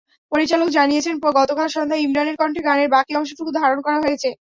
[0.31, 4.29] পরিচালক জানিয়েছেন, গতকাল সন্ধ্যায় ইমরানের কন্ঠে গানের বাকি অংশটুকু ধারণ করা হয়েছে।